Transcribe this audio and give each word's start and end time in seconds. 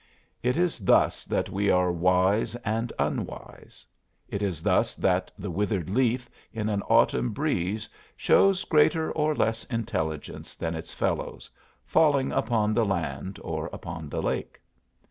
It 0.41 0.57
is 0.57 0.79
thus 0.79 1.25
that 1.25 1.49
we 1.49 1.69
are 1.69 1.91
wise 1.91 2.55
and 2.65 2.91
unwise. 2.97 3.85
It 4.27 4.41
is 4.41 4.63
thus 4.63 4.95
that 4.95 5.29
the 5.37 5.51
withered 5.51 5.91
leaf 5.91 6.27
in 6.51 6.69
an 6.69 6.81
autumn 6.89 7.29
breeze 7.33 7.87
shows 8.17 8.63
greater 8.63 9.11
or 9.11 9.35
less 9.35 9.63
intelligence 9.65 10.55
than 10.55 10.73
its 10.73 10.91
fellows, 10.91 11.51
falling 11.85 12.31
upon 12.31 12.73
the 12.73 12.83
land 12.83 13.37
or 13.43 13.69
upon 13.71 14.09
the 14.09 14.23
lake. 14.23 14.59